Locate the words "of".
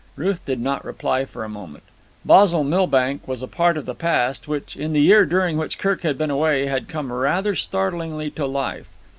3.77-3.85